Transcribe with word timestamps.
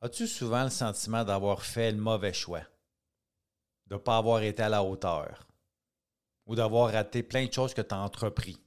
As-tu 0.00 0.28
souvent 0.28 0.62
le 0.62 0.70
sentiment 0.70 1.24
d'avoir 1.24 1.64
fait 1.64 1.90
le 1.90 1.98
mauvais 1.98 2.32
choix? 2.32 2.62
De 3.86 3.94
ne 3.94 3.98
pas 3.98 4.18
avoir 4.18 4.42
été 4.42 4.62
à 4.62 4.68
la 4.68 4.84
hauteur? 4.84 5.44
Ou 6.46 6.54
d'avoir 6.54 6.92
raté 6.92 7.24
plein 7.24 7.46
de 7.46 7.52
choses 7.52 7.74
que 7.74 7.82
tu 7.82 7.94
as 7.94 7.98
entrepris? 7.98 8.60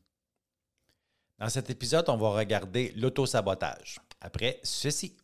Dans 1.40 1.50
cet 1.50 1.70
épisode, 1.70 2.10
on 2.10 2.18
va 2.18 2.32
regarder 2.32 2.92
l'autosabotage. 2.98 4.00
Après 4.20 4.60
ceci. 4.62 5.16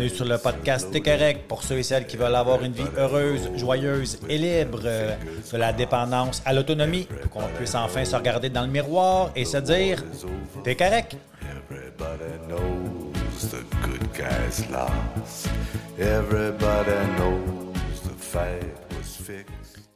Bienvenue 0.00 0.16
sur 0.16 0.24
le 0.24 0.38
podcast 0.38 0.88
T'es 0.90 1.02
correct 1.02 1.46
pour 1.46 1.62
ceux 1.62 1.76
et 1.76 1.82
celles 1.82 2.06
qui 2.06 2.16
veulent 2.16 2.34
avoir 2.34 2.64
une 2.64 2.72
vie 2.72 2.88
heureuse, 2.96 3.50
joyeuse 3.54 4.18
et 4.30 4.38
libre, 4.38 4.80
euh, 4.82 5.14
de 5.52 5.56
la 5.58 5.74
dépendance 5.74 6.40
à 6.46 6.54
l'autonomie, 6.54 7.06
pour 7.20 7.30
qu'on 7.30 7.48
puisse 7.48 7.74
enfin 7.74 8.02
se 8.06 8.16
regarder 8.16 8.48
dans 8.48 8.62
le 8.62 8.68
miroir 8.68 9.30
et 9.36 9.44
se 9.44 9.58
dire 9.58 10.02
T'es 10.64 10.74
correct. 10.74 11.18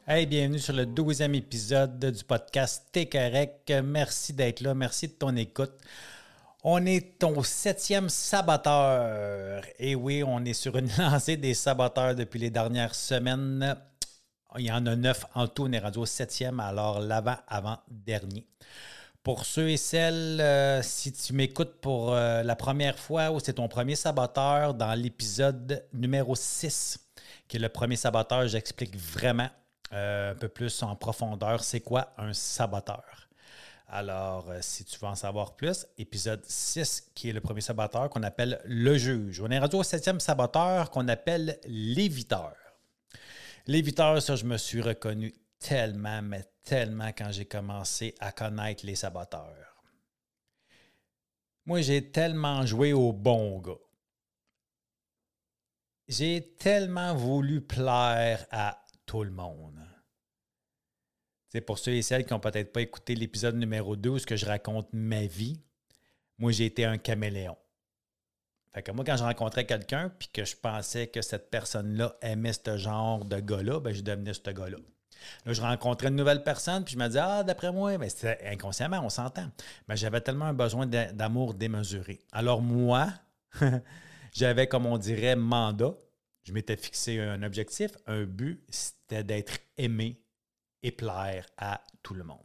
Hey, 0.07 0.27
bienvenue 0.27 0.59
sur 0.59 0.75
le 0.75 0.85
douzième 0.85 1.35
épisode 1.35 1.99
du 1.99 2.25
podcast 2.25 2.89
T'es 2.93 3.07
correct. 3.07 3.73
Merci 3.83 4.35
d'être 4.35 4.61
là, 4.61 4.75
merci 4.75 5.09
de 5.09 5.15
ton 5.15 5.35
écoute. 5.35 5.73
On 6.67 6.87
est 6.87 7.23
au 7.23 7.45
septième 7.45 8.09
saboteur. 8.09 9.63
Et 9.79 9.95
oui, 9.95 10.25
on 10.27 10.43
est 10.47 10.55
sur 10.55 10.79
une 10.79 10.89
lancée 10.99 11.37
des 11.37 11.53
saboteurs 11.53 12.15
depuis 12.15 12.39
les 12.39 12.49
dernières 12.49 12.95
semaines. 12.95 13.77
Il 14.57 14.65
y 14.65 14.73
en 14.73 14.87
a 14.87 14.97
neuf 14.97 15.27
en 15.35 15.47
tout. 15.47 15.65
On 15.65 15.73
est 15.73 15.79
rendu 15.79 15.99
au 15.99 16.07
septième, 16.07 16.61
alors 16.61 17.01
l'avant-avant-dernier. 17.01 18.47
Pour 19.23 19.45
ceux 19.45 19.69
et 19.69 19.77
celles, 19.77 20.41
euh, 20.41 20.81
si 20.81 21.13
tu 21.13 21.35
m'écoutes 21.35 21.83
pour 21.83 22.15
euh, 22.15 22.43
la 22.43 22.57
première 22.57 22.99
fois 22.99 23.31
ou 23.31 23.41
c'est 23.41 23.55
ton 23.55 23.69
premier 23.69 23.95
saboteur, 23.95 24.73
dans 24.73 24.95
l'épisode 24.95 25.85
numéro 25.93 26.35
6, 26.35 26.99
qui 27.47 27.59
est 27.59 27.61
le 27.61 27.69
premier 27.69 27.97
saboteur, 27.97 28.49
j'explique 28.49 28.97
vraiment 28.97 29.51
euh, 29.93 30.33
un 30.33 30.35
peu 30.35 30.49
plus 30.49 30.83
en 30.83 30.97
profondeur 30.97 31.63
c'est 31.63 31.81
quoi 31.81 32.15
un 32.17 32.33
saboteur. 32.33 33.24
Alors, 33.97 34.51
euh, 34.51 34.59
si 34.61 34.85
tu 34.85 34.99
veux 34.99 35.07
en 35.07 35.15
savoir 35.15 35.55
plus, 35.55 35.87
épisode 35.99 36.45
6, 36.45 37.13
qui 37.15 37.29
est 37.29 37.33
le 37.33 37.41
premier 37.41 37.61
saboteur 37.61 38.11
qu'on 38.11 38.25
appelle 38.25 38.61
le 38.65 38.99
juge. 38.99 39.41
On 39.41 39.49
est 39.53 39.59
rendu 39.61 39.77
au 39.77 39.85
septième 39.85 40.19
saboteur 40.19 40.91
qu'on 40.91 41.07
appelle 41.07 41.61
l'éviteur. 41.65 42.57
L'éviteur, 43.69 44.21
ça, 44.21 44.35
je 44.35 44.47
me 44.47 44.57
suis 44.57 44.83
reconnu 44.83 45.33
tellement, 45.61 46.23
mais 46.23 46.43
tellement 46.65 47.13
quand 47.17 47.31
j'ai 47.31 47.45
commencé 47.45 48.17
à 48.19 48.33
connaître 48.33 48.85
les 48.85 48.97
saboteurs. 48.97 49.81
Moi, 51.65 51.81
j'ai 51.81 52.11
tellement 52.11 52.67
joué 52.67 52.93
au 52.93 53.13
bon 53.13 53.61
gars. 53.61 53.79
J'ai 56.09 56.57
tellement 56.59 57.15
voulu 57.15 57.61
plaire 57.61 58.45
à 58.51 58.85
tout 59.07 59.23
le 59.23 59.31
monde. 59.31 59.94
C'est 61.55 61.61
pour 61.61 61.79
ceux 61.79 61.93
et 61.93 62.03
celles 62.03 62.27
qui 62.27 62.33
n'ont 62.33 62.41
peut-être 62.41 62.73
pas 62.73 62.81
écouté 62.81 63.15
l'épisode 63.15 63.55
numéro 63.55 63.95
12 63.95 64.27
que 64.27 64.35
je 64.35 64.45
raconte 64.45 64.89
ma 64.93 65.25
vie, 65.25 65.61
moi 66.37 66.51
j'ai 66.51 66.65
été 66.65 66.85
un 66.85 66.99
caméléon. 66.99 67.57
Fait 68.73 68.83
que 68.83 68.91
moi, 68.91 69.05
quand 69.05 69.17
je 69.17 69.23
rencontrais 69.23 69.65
quelqu'un 69.65 70.13
puis 70.19 70.27
que 70.33 70.45
je 70.45 70.57
pensais 70.57 71.07
que 71.07 71.23
cette 71.23 71.53
personne-là 71.53 72.17
aimait 72.23 72.55
ce 72.55 72.77
genre 72.77 73.25
de 73.25 73.39
gars-là, 73.39 73.79
ben, 73.79 73.95
je 73.95 74.01
devenais 74.01 74.35
ce 74.35 74.51
gars-là. 74.51 74.79
Là, 75.47 75.53
je 75.53 75.61
rencontrais 75.61 76.09
une 76.09 76.17
nouvelle 76.17 76.43
personne, 76.43 76.85
puis 76.85 76.95
je 76.95 76.99
me 76.99 77.07
disais, 77.07 77.21
ah, 77.23 77.45
d'après 77.45 77.71
moi, 77.71 77.97
mais 77.99 78.09
c'était 78.09 78.49
inconsciemment, 78.49 78.99
on 79.05 79.09
s'entend. 79.09 79.49
Mais 79.87 79.97
j'avais 79.97 80.23
tellement 80.23 80.47
un 80.47 80.55
besoin 80.55 80.87
d'amour 80.87 81.55
démesuré. 81.55 82.19
Alors, 82.33 82.63
moi, 82.63 83.13
j'avais, 84.33 84.67
comme 84.67 84.87
on 84.87 84.99
dirait, 84.99 85.37
mandat. 85.37 85.95
Je 86.43 86.53
m'étais 86.53 86.77
fixé 86.77 87.21
un 87.21 87.45
objectif, 87.45 87.93
un 88.07 88.25
but, 88.25 88.61
c'était 88.69 89.23
d'être 89.23 89.61
aimé 89.77 90.24
et 90.85 90.93
plaire 90.93 91.47
à 91.57 91.81
tout 92.03 92.15
le 92.15 92.23
monde. 92.23 92.39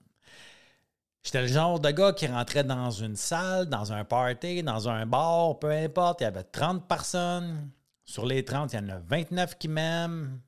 J'étais 1.21 1.41
le 1.41 1.47
genre 1.47 1.79
de 1.79 1.91
gars 1.91 2.13
qui 2.13 2.25
rentrait 2.25 2.63
dans 2.63 2.89
une 2.89 3.17
salle, 3.17 3.67
dans 3.67 3.91
un 3.91 4.05
party, 4.05 4.63
dans 4.63 4.87
un 4.87 5.05
bar, 5.05 5.59
peu 5.59 5.69
importe, 5.69 6.21
il 6.21 6.23
y 6.23 6.27
avait 6.27 6.45
30 6.45 6.87
personnes. 6.87 7.69
Sur 8.05 8.25
les 8.25 8.43
30, 8.43 8.73
il 8.73 8.75
y 8.77 8.79
en 8.79 8.89
a 8.89 8.97
29 8.99 9.57
qui 9.57 9.67
m'aiment. 9.67 10.39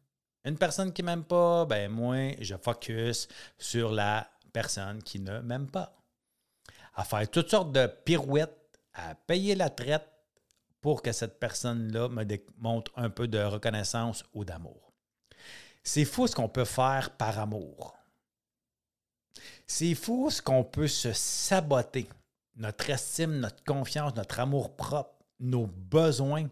Une 0.45 0.57
personne 0.57 0.91
qui 0.91 1.03
ne 1.03 1.07
m'aime 1.07 1.25
pas, 1.25 1.65
ben 1.65 1.91
moi, 1.91 2.31
je 2.39 2.55
focus 2.55 3.27
sur 3.59 3.91
la 3.91 4.27
personne 4.53 5.03
qui 5.03 5.19
ne 5.19 5.39
m'aime 5.41 5.69
pas. 5.69 5.93
À 6.95 7.03
faire 7.03 7.29
toutes 7.29 7.49
sortes 7.49 7.73
de 7.73 7.85
pirouettes, 7.85 8.79
à 8.93 9.13
payer 9.13 9.53
la 9.53 9.69
traite 9.69 10.07
pour 10.79 11.01
que 11.01 11.11
cette 11.11 11.39
personne-là 11.39 12.09
me 12.09 12.23
démontre 12.23 12.91
un 12.95 13.09
peu 13.09 13.27
de 13.27 13.39
reconnaissance 13.39 14.23
ou 14.33 14.43
d'amour. 14.45 14.90
C'est 15.83 16.05
fou 16.05 16.27
ce 16.27 16.35
qu'on 16.35 16.49
peut 16.49 16.65
faire 16.65 17.15
par 17.17 17.39
amour. 17.39 17.95
C'est 19.65 19.95
fou 19.95 20.29
ce 20.29 20.41
qu'on 20.41 20.63
peut 20.63 20.87
se 20.87 21.13
saboter. 21.13 22.07
Notre 22.55 22.89
estime, 22.89 23.39
notre 23.39 23.63
confiance, 23.63 24.15
notre 24.15 24.39
amour 24.39 24.75
propre, 24.75 25.15
nos 25.39 25.67
besoins. 25.67 26.49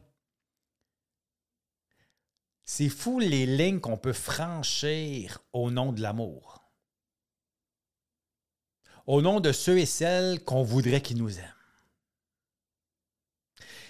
C'est 2.64 2.90
fou 2.90 3.20
les 3.20 3.46
lignes 3.46 3.80
qu'on 3.80 3.98
peut 3.98 4.14
franchir 4.14 5.40
au 5.54 5.70
nom 5.70 5.92
de 5.92 6.02
l'amour. 6.02 6.64
Au 9.06 9.22
nom 9.22 9.40
de 9.40 9.52
ceux 9.52 9.80
et 9.80 9.86
celles 9.86 10.44
qu'on 10.44 10.64
voudrait 10.64 11.02
qu'ils 11.02 11.18
nous 11.18 11.40
aiment. 11.40 11.59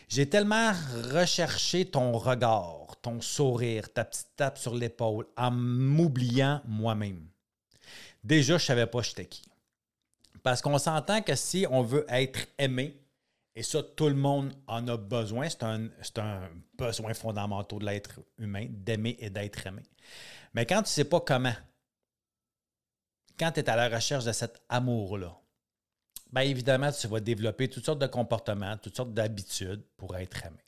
J'ai 0.10 0.28
tellement 0.28 0.74
recherché 1.14 1.86
ton 1.86 2.18
regard, 2.18 2.98
ton 3.04 3.22
sourire, 3.22 3.94
ta 3.94 4.04
petite 4.04 4.36
tape 4.36 4.58
sur 4.58 4.74
l'épaule 4.74 5.28
en 5.38 5.52
m'oubliant 5.52 6.62
moi-même. 6.66 7.28
Déjà, 8.24 8.58
je 8.58 8.64
ne 8.64 8.68
savais 8.68 8.88
pas 8.88 9.04
j'étais 9.04 9.28
qui. 9.28 9.44
Parce 10.42 10.64
qu'on 10.64 10.80
s'entend 10.80 11.22
que 11.22 11.36
si 11.36 11.68
on 11.70 11.84
veut 11.84 12.08
être 12.10 12.40
aimé, 12.58 13.00
et 13.56 13.62
ça, 13.62 13.84
tout 13.84 14.08
le 14.08 14.16
monde 14.16 14.52
en 14.66 14.88
a 14.88 14.98
besoin, 14.98 15.48
c'est 15.48 15.62
un, 15.64 15.90
un, 16.18 16.50
besoin 16.76 17.14
fondamental 17.14 17.78
de 17.78 17.86
l'être 17.86 18.20
humain, 18.40 18.66
d'aimer 18.68 19.16
et 19.20 19.30
d'être 19.30 19.68
aimé. 19.68 19.84
Mais 20.56 20.66
quand 20.66 20.78
tu 20.78 20.84
ne 20.84 20.88
sais 20.88 21.04
pas 21.04 21.20
comment, 21.20 21.54
quand 23.38 23.52
tu 23.52 23.60
es 23.60 23.70
à 23.70 23.76
la 23.76 23.96
recherche 23.96 24.26
de 24.26 24.32
cet 24.32 24.60
amour-là, 24.70 25.38
bien 26.32 26.44
évidemment, 26.44 26.92
tu 26.92 27.08
vas 27.08 27.20
développer 27.20 27.68
toutes 27.70 27.86
sortes 27.86 28.00
de 28.00 28.08
comportements, 28.08 28.78
toutes 28.78 28.96
sortes 28.96 29.14
d'habitudes 29.14 29.84
pour 29.98 30.16
être 30.18 30.46
aimé. 30.46 30.64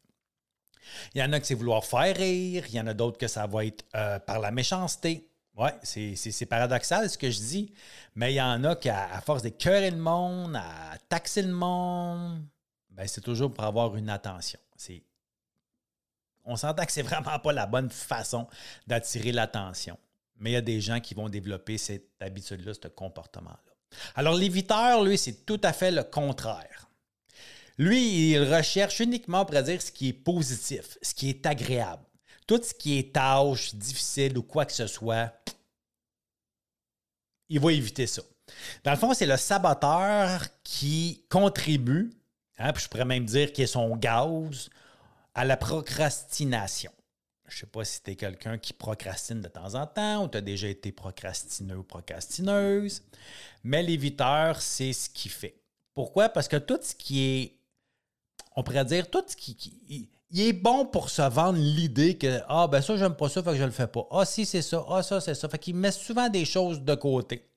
Il 1.14 1.22
y 1.22 1.24
en 1.24 1.32
a 1.32 1.40
que 1.40 1.46
c'est 1.46 1.56
vouloir 1.56 1.86
faire 1.86 2.16
rire, 2.16 2.66
il 2.68 2.76
y 2.76 2.80
en 2.80 2.88
a 2.88 2.94
d'autres 2.94 3.18
que 3.18 3.28
ça 3.28 3.48
va 3.48 3.66
être 3.66 3.86
euh, 3.96 4.20
par 4.20 4.40
la 4.40 4.52
méchanceté. 4.52 5.28
Oui, 5.56 5.70
c'est 5.84 6.46
paradoxal 6.46 7.10
ce 7.10 7.18
que 7.18 7.30
je 7.30 7.40
dis, 7.40 7.74
mais 8.16 8.34
il 8.34 8.38
y 8.38 8.42
en 8.42 8.64
a 8.64 8.76
qui, 8.76 8.90
à, 8.90 9.22
force 9.22 9.42
d'écœurer 9.42 9.92
le 9.92 9.98
monde, 9.98 10.56
à 10.56 10.98
taxer 11.10 11.42
le 11.42 11.52
monde, 11.52 12.42
ben 12.90 13.06
c'est 13.06 13.22
toujours 13.22 13.54
pour 13.54 13.64
avoir 13.66 13.96
une 13.96 14.10
attention. 14.10 14.60
On 16.44 16.56
s'entend 16.56 16.86
que 16.86 16.92
c'est 16.92 17.04
vraiment 17.04 17.38
pas 17.38 17.54
la 17.54 17.68
bonne 17.68 17.90
façon 17.90 18.48
d'attirer 18.88 19.32
l'attention. 19.32 19.98
Mais 20.38 20.52
il 20.52 20.54
y 20.54 20.58
a 20.58 20.62
des 20.62 20.82
gens 20.82 21.00
qui 21.00 21.14
vont 21.14 21.30
développer 21.30 21.78
cette 21.78 22.10
habitude-là, 22.20 22.74
ce 22.74 22.88
comportement-là. 22.88 23.71
Alors, 24.16 24.36
l'éviteur, 24.36 25.04
lui, 25.04 25.18
c'est 25.18 25.46
tout 25.46 25.60
à 25.64 25.74
fait 25.74 25.92
le 25.92 26.04
contraire. 26.04 26.90
Lui, 27.78 28.32
il 28.32 28.44
recherche 28.44 29.00
uniquement 29.00 29.46
pour 29.46 29.62
dire 29.62 29.82
ce 29.82 29.92
qui 29.92 30.10
est 30.10 30.14
positif, 30.14 30.98
ce 31.02 31.14
qui 31.14 31.30
est 31.30 31.46
agréable. 31.46 32.04
Tout 32.46 32.62
ce 32.62 32.74
qui 32.74 32.98
est 32.98 33.14
tâche, 33.14 33.74
difficile 33.76 34.38
ou 34.38 34.44
quoi 34.44 34.66
que 34.66 34.74
ce 34.74 34.88
soit, 34.88 35.34
il 37.50 37.60
va 37.60 37.72
éviter 37.72 38.08
ça. 38.08 38.22
Dans 38.84 38.92
le 38.92 38.98
fond, 38.98 39.14
c'est 39.14 39.26
le 39.26 39.38
saboteur 39.38 40.46
qui 40.64 41.24
contribue, 41.30 42.12
hein, 42.58 42.74
puis 42.74 42.84
je 42.84 42.90
pourrais 42.90 43.06
même 43.06 43.26
dire 43.26 43.52
qu'il 43.52 43.64
est 43.64 43.68
son 43.68 43.96
gaz, 43.96 44.70
à 45.34 45.46
la 45.46 45.58
procrastination. 45.58 46.92
Je 47.48 47.58
ne 47.58 47.60
sais 47.60 47.66
pas 47.68 47.84
si 47.84 48.02
tu 48.02 48.12
es 48.12 48.16
quelqu'un 48.16 48.58
qui 48.58 48.72
procrastine 48.74 49.42
de 49.42 49.48
temps 49.50 49.76
en 49.76 49.86
temps 49.86 50.24
ou 50.24 50.28
tu 50.30 50.38
as 50.38 50.42
déjà 50.42 50.68
été 50.68 50.92
procrastineux 50.92 51.78
ou 51.78 51.84
procrastineuse, 51.84 53.04
mais 53.64 53.84
l'éviteur, 53.84 54.62
c'est 54.62 54.94
ce 54.94 55.10
qu'il 55.10 55.32
fait. 55.32 55.56
Pourquoi? 55.94 56.30
Parce 56.30 56.48
que 56.48 56.58
tout 56.58 56.80
ce 56.82 56.96
qui 56.96 57.22
est, 57.22 57.58
on 58.56 58.64
pourrait 58.64 58.86
dire, 58.86 59.10
tout 59.10 59.24
ce 59.28 59.36
qui, 59.36 60.08
il 60.32 60.42
est 60.42 60.54
bon 60.54 60.86
pour 60.86 61.10
se 61.10 61.22
vendre 61.22 61.60
l'idée 61.60 62.18
que 62.18 62.40
Ah, 62.48 62.68
ben 62.68 62.82
ça, 62.82 62.96
j'aime 62.96 63.16
pas 63.16 63.30
ça, 63.30 63.44
fait 63.44 63.52
que 63.52 63.58
je 63.58 63.64
le 63.64 63.72
fais 63.72 63.88
pas. 63.88 64.08
Ah, 64.12 64.26
si, 64.26 64.46
c'est 64.46 64.62
ça. 64.62 64.86
Ah, 64.90 65.04
ça, 65.04 65.20
c'est 65.20 65.36
ça. 65.36 65.50
Fait 65.50 65.60
qu'il 65.60 65.76
met 65.76 65.92
souvent 65.92 66.30
des 66.30 66.46
choses 66.46 66.82
de 66.82 66.96
côté. 66.96 67.50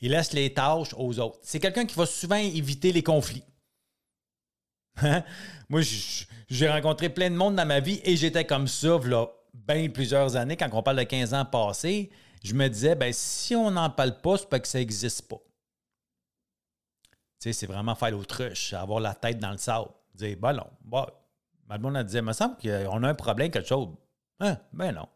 Il 0.00 0.12
laisse 0.12 0.32
les 0.32 0.52
tâches 0.54 0.94
aux 0.96 1.18
autres. 1.18 1.38
C'est 1.42 1.60
quelqu'un 1.60 1.84
qui 1.84 1.94
va 1.94 2.06
souvent 2.06 2.36
éviter 2.36 2.92
les 2.92 3.02
conflits. 3.02 3.44
Hein? 5.02 5.22
Moi, 5.68 5.82
j'ai 6.48 6.68
rencontré 6.70 7.10
plein 7.10 7.28
de 7.28 7.36
monde 7.36 7.56
dans 7.56 7.66
ma 7.66 7.80
vie 7.80 8.00
et 8.04 8.16
j'étais 8.16 8.46
comme 8.46 8.66
ça, 8.66 8.98
là, 9.04 9.26
bien 9.52 9.90
plusieurs 9.90 10.36
années, 10.36 10.56
quand 10.56 10.70
on 10.72 10.82
parle 10.82 10.98
de 10.98 11.02
15 11.02 11.34
ans 11.34 11.44
passés. 11.44 12.10
Je 12.42 12.54
me 12.54 12.68
disais, 12.68 12.94
ben, 12.94 13.12
si 13.12 13.54
on 13.54 13.70
n'en 13.70 13.90
parle 13.90 14.20
pas, 14.20 14.38
c'est 14.38 14.48
parce 14.48 14.62
que 14.62 14.68
ça 14.68 14.78
n'existe 14.78 15.28
pas. 15.28 15.40
Tu 17.40 17.48
sais, 17.48 17.52
c'est 17.52 17.66
vraiment 17.66 17.94
faire 17.94 18.10
l'autruche, 18.10 18.72
avoir 18.72 19.00
la 19.00 19.14
tête 19.14 19.38
dans 19.38 19.50
le 19.50 19.58
sable. 19.58 19.90
Dire, 20.14 20.36
ben 20.40 20.54
non, 20.54 20.66
bon. 20.82 21.06
Ma 21.68 21.78
blonde, 21.78 21.96
elle 21.96 22.04
disait, 22.04 22.20
il 22.20 22.24
me 22.24 22.32
semble 22.32 22.56
qu'on 22.56 23.02
a 23.02 23.08
un 23.08 23.14
problème, 23.14 23.50
quelque 23.50 23.68
chose. 23.68 23.88
Hein? 24.40 24.56
Ben 24.72 24.92
non. 24.92 25.08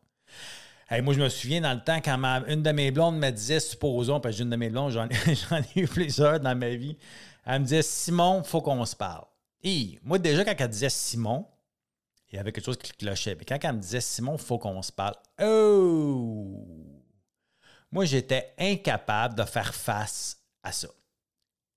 moi, 1.02 1.14
je 1.14 1.20
me 1.20 1.28
souviens 1.28 1.61
dans 1.61 1.72
le 1.72 1.81
temps, 1.81 2.00
quand 2.00 2.44
une 2.49 2.62
de 2.62 2.72
mes 2.72 2.90
blondes 2.90 3.19
me 3.19 3.31
disait, 3.31 3.61
supposons, 3.61 4.20
parce 4.20 4.34
que 4.34 4.38
j'ai 4.38 4.44
une 4.44 4.50
de 4.50 4.56
mes 4.56 4.69
blondes, 4.69 4.93
j'en 4.93 5.06
ai 5.06 5.81
eu 5.81 5.87
plusieurs 5.87 6.40
dans 6.40 6.56
ma 6.56 6.70
vie, 6.70 6.96
elle 7.46 7.61
me 7.61 7.64
disait, 7.64 7.82
Simon, 7.82 8.43
faut 8.43 8.61
qu'on 8.61 8.84
se 8.84 8.96
parle. 8.96 9.25
Et 9.62 9.99
moi, 10.02 10.19
déjà, 10.19 10.44
quand 10.44 10.55
elle 10.58 10.69
disait 10.69 10.88
Simon, 10.88 11.46
il 12.32 12.37
y 12.37 12.38
avait 12.38 12.52
quelque 12.52 12.64
chose 12.64 12.78
qui 12.78 12.93
clochait. 12.93 13.34
Mais 13.38 13.44
quand 13.44 13.58
elle 13.62 13.75
me 13.75 13.81
disait 13.81 14.00
Simon, 14.00 14.38
faut 14.38 14.58
qu'on 14.58 14.82
se 14.82 14.93
parle. 14.93 15.14
Oh! 15.43 16.89
Moi, 17.92 18.04
j'étais 18.04 18.54
incapable 18.58 19.34
de 19.34 19.44
faire 19.44 19.75
face 19.75 20.38
à 20.62 20.72
ça. 20.72 20.88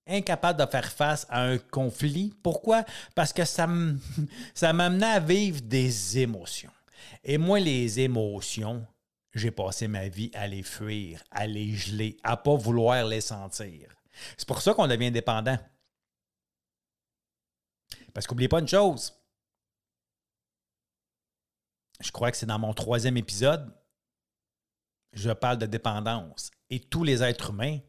Incapable 0.05 0.59
de 0.59 0.69
faire 0.69 0.91
face 0.91 1.25
à 1.29 1.41
un 1.41 1.57
conflit. 1.57 2.33
Pourquoi? 2.43 2.83
Parce 3.15 3.33
que 3.33 3.45
ça 3.45 4.73
m'amenait 4.73 5.05
à 5.05 5.19
vivre 5.19 5.61
des 5.61 6.19
émotions. 6.19 6.71
Et 7.23 7.37
moi, 7.37 7.59
les 7.59 7.99
émotions, 7.99 8.85
j'ai 9.33 9.51
passé 9.51 9.87
ma 9.87 10.07
vie 10.07 10.29
à 10.33 10.47
les 10.47 10.63
fuir, 10.63 11.23
à 11.31 11.47
les 11.47 11.73
geler, 11.73 12.17
à 12.23 12.31
ne 12.31 12.35
pas 12.35 12.55
vouloir 12.55 13.05
les 13.05 13.21
sentir. 13.21 13.95
C'est 14.37 14.47
pour 14.47 14.61
ça 14.61 14.73
qu'on 14.73 14.87
devient 14.87 15.11
dépendant. 15.11 15.57
Parce 18.13 18.27
qu'oubliez 18.27 18.49
pas 18.49 18.59
une 18.59 18.67
chose. 18.67 19.13
Je 21.99 22.11
crois 22.11 22.29
que 22.29 22.37
c'est 22.37 22.45
dans 22.45 22.59
mon 22.59 22.73
troisième 22.73 23.17
épisode. 23.17 23.73
Je 25.13 25.31
parle 25.31 25.57
de 25.57 25.65
dépendance. 25.65 26.51
Et 26.69 26.79
tous 26.79 27.03
les 27.03 27.23
êtres 27.23 27.51
humains, 27.51 27.79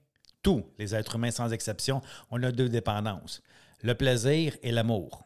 tous 0.43 0.65
les 0.79 0.95
êtres 0.95 1.17
humains 1.17 1.31
sans 1.31 1.53
exception, 1.53 2.03
on 2.31 2.43
a 2.43 2.53
deux 2.53 2.69
dépendances. 2.69 3.43
Le 3.83 3.95
plaisir 3.95 4.57
et 4.63 4.71
l'amour. 4.71 5.25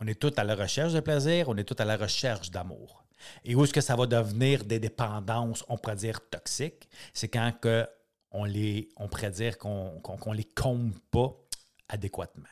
On 0.00 0.06
est 0.06 0.20
tous 0.20 0.32
à 0.36 0.44
la 0.44 0.54
recherche 0.54 0.92
de 0.92 1.00
plaisir, 1.00 1.48
on 1.48 1.56
est 1.56 1.64
tous 1.64 1.80
à 1.80 1.84
la 1.84 1.96
recherche 1.96 2.50
d'amour. 2.50 3.04
Et 3.44 3.54
où 3.54 3.64
est-ce 3.64 3.72
que 3.72 3.80
ça 3.80 3.96
va 3.96 4.06
devenir 4.06 4.64
des 4.64 4.78
dépendances, 4.78 5.64
on 5.68 5.78
pourrait 5.78 5.96
dire 5.96 6.20
toxiques? 6.28 6.88
C'est 7.12 7.28
quand 7.28 7.52
que 7.60 7.86
on, 8.32 8.44
les, 8.44 8.88
on 8.96 9.08
pourrait 9.08 9.30
dire 9.30 9.56
qu'on 9.56 10.02
ne 10.26 10.34
les 10.34 10.44
comble 10.44 10.98
pas 11.10 11.32
adéquatement. 11.88 12.44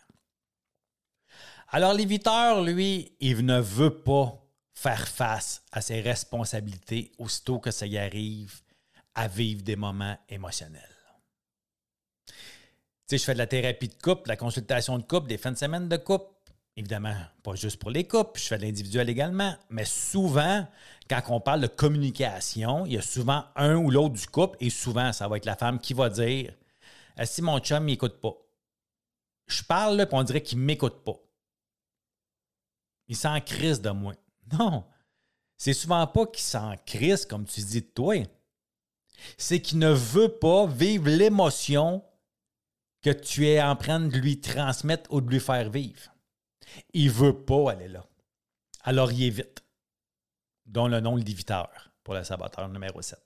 Alors, 1.68 1.94
l'éviteur, 1.94 2.62
lui, 2.62 3.16
il 3.20 3.44
ne 3.44 3.58
veut 3.58 4.02
pas 4.02 4.41
faire 4.74 5.08
face 5.08 5.62
à 5.72 5.80
ses 5.80 6.00
responsabilités 6.00 7.12
aussitôt 7.18 7.58
que 7.58 7.70
ça 7.70 7.86
y 7.86 7.98
arrive 7.98 8.60
à 9.14 9.28
vivre 9.28 9.62
des 9.62 9.76
moments 9.76 10.18
émotionnels. 10.28 10.82
Tu 12.26 12.34
sais, 13.06 13.18
je 13.18 13.24
fais 13.24 13.34
de 13.34 13.38
la 13.38 13.46
thérapie 13.46 13.88
de 13.88 13.94
couple, 13.94 14.24
de 14.24 14.28
la 14.28 14.36
consultation 14.36 14.98
de 14.98 15.02
couple, 15.02 15.28
des 15.28 15.38
fins 15.38 15.52
de 15.52 15.58
semaine 15.58 15.88
de 15.88 15.96
couple. 15.96 16.32
Évidemment, 16.76 17.16
pas 17.42 17.54
juste 17.54 17.78
pour 17.78 17.90
les 17.90 18.06
couples, 18.06 18.40
je 18.40 18.46
fais 18.46 18.56
de 18.56 18.62
l'individuel 18.62 19.10
également, 19.10 19.54
mais 19.68 19.84
souvent, 19.84 20.66
quand 21.10 21.20
on 21.28 21.40
parle 21.40 21.60
de 21.60 21.66
communication, 21.66 22.86
il 22.86 22.94
y 22.94 22.98
a 22.98 23.02
souvent 23.02 23.44
un 23.56 23.74
ou 23.74 23.90
l'autre 23.90 24.14
du 24.14 24.26
couple, 24.26 24.56
et 24.60 24.70
souvent, 24.70 25.12
ça 25.12 25.28
va 25.28 25.36
être 25.36 25.44
la 25.44 25.56
femme 25.56 25.78
qui 25.78 25.92
va 25.92 26.08
dire 26.08 26.54
Si 27.24 27.42
mon 27.42 27.58
chum 27.58 27.84
m'écoute 27.84 28.20
pas, 28.20 28.34
je 29.48 29.62
parle, 29.62 29.96
là, 29.96 30.06
puis 30.06 30.16
on 30.16 30.22
dirait 30.22 30.42
qu'il 30.42 30.58
m'écoute 30.58 31.04
pas. 31.04 31.20
Il 33.08 33.16
s'en 33.16 33.38
crise 33.40 33.82
de 33.82 33.90
moi. 33.90 34.14
Non. 34.58 34.84
C'est 35.56 35.74
souvent 35.74 36.06
pas 36.06 36.26
qu'il 36.26 36.42
s'en 36.42 36.74
crise, 36.86 37.24
comme 37.24 37.44
tu 37.44 37.60
dis 37.60 37.82
de 37.82 37.86
toi. 37.86 38.16
C'est 39.38 39.62
qu'il 39.62 39.78
ne 39.78 39.92
veut 39.92 40.36
pas 40.38 40.66
vivre 40.66 41.08
l'émotion 41.08 42.04
que 43.02 43.10
tu 43.10 43.46
es 43.46 43.62
en 43.62 43.76
train 43.76 44.00
de 44.00 44.16
lui 44.16 44.40
transmettre 44.40 45.12
ou 45.12 45.20
de 45.20 45.30
lui 45.30 45.40
faire 45.40 45.70
vivre. 45.70 46.12
Il 46.92 47.10
veut 47.10 47.44
pas 47.44 47.72
aller 47.72 47.88
là. 47.88 48.04
Alors 48.82 49.12
il 49.12 49.24
évite. 49.24 49.62
Dont 50.66 50.88
le 50.88 51.00
nom 51.00 51.16
l'éviteur 51.16 51.92
pour 52.02 52.14
le 52.14 52.24
saboteur 52.24 52.68
numéro 52.68 53.02
7. 53.02 53.18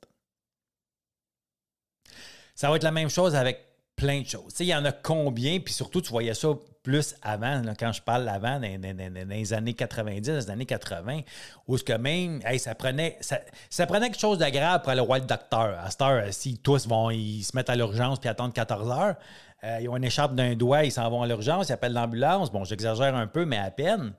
Ça 2.54 2.70
va 2.70 2.76
être 2.76 2.82
la 2.82 2.90
même 2.90 3.10
chose 3.10 3.34
avec 3.34 3.75
plein 3.96 4.20
de 4.20 4.26
choses. 4.26 4.52
il 4.60 4.66
y 4.66 4.74
en 4.74 4.84
a 4.84 4.92
combien, 4.92 5.58
puis 5.58 5.72
surtout, 5.72 6.02
tu 6.02 6.10
voyais 6.10 6.34
ça 6.34 6.48
plus 6.82 7.16
avant, 7.22 7.62
quand 7.78 7.90
je 7.92 8.00
parle 8.00 8.28
avant, 8.28 8.60
dans, 8.60 9.28
les 9.28 9.52
années 9.52 9.74
90, 9.74 10.30
les 10.30 10.50
années 10.50 10.66
80, 10.66 11.22
où 11.66 11.76
ce 11.76 11.82
que 11.82 11.94
même, 11.94 12.40
ça, 12.58 12.76
prenait, 12.76 13.18
ça, 13.20 13.86
prenait 13.86 14.10
quelque 14.10 14.20
chose 14.20 14.38
d'agréable 14.38 14.82
pour 14.82 14.92
aller 14.92 15.04
voir 15.04 15.18
le 15.18 15.24
docteur. 15.24 15.78
À 15.80 15.90
cette 15.90 16.02
heure, 16.02 16.32
si 16.32 16.58
tous 16.58 16.86
vont 16.86 17.10
ils 17.10 17.42
se 17.42 17.56
mettent 17.56 17.70
à 17.70 17.74
l'urgence 17.74 18.20
puis 18.20 18.28
attendent 18.28 18.52
14 18.52 18.90
heures, 18.90 19.16
euh, 19.64 19.78
ils 19.80 19.88
ont 19.88 19.96
une 19.96 20.04
écharpe 20.04 20.34
d'un 20.34 20.54
doigt, 20.54 20.84
ils 20.84 20.92
s'en 20.92 21.08
vont 21.10 21.22
à 21.22 21.26
l'urgence, 21.26 21.70
ils 21.70 21.72
appellent 21.72 21.94
l'ambulance. 21.94 22.52
Bon, 22.52 22.64
j'exagère 22.64 23.16
un 23.16 23.26
peu, 23.26 23.46
mais 23.46 23.58
à 23.58 23.70
peine. 23.70 24.12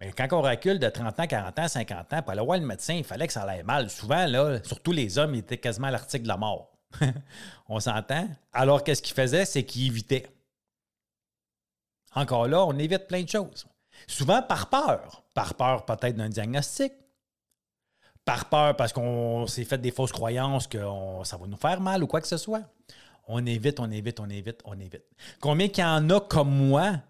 Mais 0.00 0.12
quand 0.12 0.28
on 0.32 0.40
recule 0.40 0.78
de 0.78 0.88
30 0.88 1.20
ans, 1.20 1.26
40 1.26 1.58
ans, 1.58 1.68
50 1.68 2.12
ans, 2.12 2.22
pour 2.22 2.30
aller 2.30 2.42
voir 2.42 2.58
le 2.58 2.66
médecin, 2.66 2.94
il 2.94 3.04
fallait 3.04 3.26
que 3.26 3.32
ça 3.32 3.42
allait 3.42 3.62
mal. 3.62 3.90
Souvent, 3.90 4.26
là, 4.26 4.58
surtout 4.62 4.92
les 4.92 5.18
hommes, 5.18 5.34
ils 5.34 5.40
étaient 5.40 5.58
quasiment 5.58 5.88
à 5.88 5.90
l'article 5.90 6.22
de 6.22 6.28
la 6.28 6.36
mort. 6.36 6.73
on 7.68 7.80
s'entend? 7.80 8.28
Alors, 8.52 8.84
qu'est-ce 8.84 9.02
qu'il 9.02 9.14
faisait? 9.14 9.44
C'est 9.44 9.64
qu'il 9.64 9.86
évitait. 9.86 10.26
Encore 12.14 12.46
là, 12.46 12.64
on 12.64 12.78
évite 12.78 13.06
plein 13.06 13.22
de 13.22 13.28
choses. 13.28 13.66
Souvent 14.06 14.42
par 14.42 14.68
peur. 14.70 15.24
Par 15.34 15.54
peur 15.54 15.84
peut-être 15.84 16.16
d'un 16.16 16.28
diagnostic. 16.28 16.92
Par 18.24 18.48
peur 18.48 18.76
parce 18.76 18.92
qu'on 18.92 19.46
s'est 19.46 19.64
fait 19.64 19.78
des 19.78 19.90
fausses 19.90 20.12
croyances 20.12 20.66
que 20.66 20.78
ça 21.24 21.36
va 21.36 21.46
nous 21.46 21.56
faire 21.56 21.80
mal 21.80 22.02
ou 22.02 22.06
quoi 22.06 22.20
que 22.20 22.28
ce 22.28 22.36
soit. 22.36 22.62
On 23.26 23.44
évite, 23.44 23.80
on 23.80 23.90
évite, 23.90 24.20
on 24.20 24.28
évite, 24.28 24.60
on 24.64 24.78
évite. 24.78 25.04
Combien 25.40 25.68
qu'il 25.68 25.82
y 25.82 25.86
en 25.86 26.08
a 26.10 26.20
comme 26.20 26.50
moi 26.50 27.00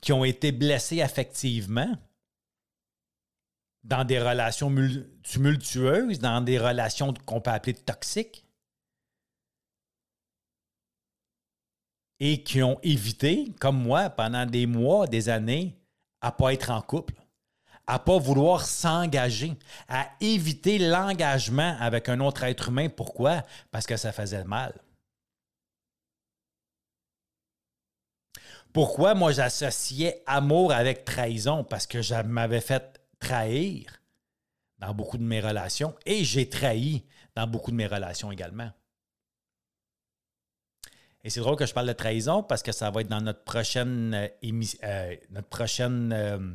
qui 0.00 0.12
ont 0.12 0.24
été 0.24 0.52
blessés 0.52 1.02
affectivement 1.02 1.96
dans 3.84 4.04
des 4.04 4.20
relations 4.20 4.72
tumultueuses, 5.22 6.18
dans 6.18 6.40
des 6.40 6.58
relations 6.58 7.14
qu'on 7.26 7.40
peut 7.40 7.50
appeler 7.50 7.74
toxiques? 7.74 8.44
Et 12.24 12.44
qui 12.44 12.62
ont 12.62 12.78
évité, 12.84 13.52
comme 13.58 13.82
moi, 13.82 14.08
pendant 14.08 14.46
des 14.46 14.66
mois, 14.66 15.08
des 15.08 15.28
années, 15.28 15.76
à 16.20 16.28
ne 16.28 16.36
pas 16.36 16.52
être 16.52 16.70
en 16.70 16.80
couple, 16.80 17.14
à 17.88 17.94
ne 17.94 17.98
pas 17.98 18.16
vouloir 18.16 18.64
s'engager, 18.64 19.58
à 19.88 20.08
éviter 20.20 20.78
l'engagement 20.78 21.76
avec 21.80 22.08
un 22.08 22.20
autre 22.20 22.44
être 22.44 22.68
humain. 22.68 22.88
Pourquoi? 22.88 23.42
Parce 23.72 23.86
que 23.86 23.96
ça 23.96 24.12
faisait 24.12 24.44
mal. 24.44 24.72
Pourquoi 28.72 29.16
moi 29.16 29.32
j'associais 29.32 30.22
amour 30.24 30.72
avec 30.72 31.04
trahison? 31.04 31.64
Parce 31.64 31.88
que 31.88 32.02
je 32.02 32.14
m'avais 32.14 32.60
fait 32.60 33.00
trahir 33.18 34.00
dans 34.78 34.94
beaucoup 34.94 35.18
de 35.18 35.24
mes 35.24 35.40
relations 35.40 35.92
et 36.06 36.22
j'ai 36.22 36.48
trahi 36.48 37.04
dans 37.34 37.48
beaucoup 37.48 37.72
de 37.72 37.76
mes 37.76 37.88
relations 37.88 38.30
également. 38.30 38.70
Et 41.24 41.30
c'est 41.30 41.40
drôle 41.40 41.56
que 41.56 41.66
je 41.66 41.72
parle 41.72 41.86
de 41.86 41.92
trahison 41.92 42.42
parce 42.42 42.62
que 42.62 42.72
ça 42.72 42.90
va 42.90 43.00
être 43.02 43.08
dans 43.08 43.20
notre 43.20 43.44
prochaine, 43.44 44.12
euh, 44.14 44.28
euh, 44.84 45.16
euh, 46.12 46.52